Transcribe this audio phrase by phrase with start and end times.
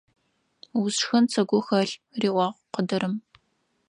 [0.81, 3.15] Усшхын сыгу хэлъ!– риӀуагъ къыдырым.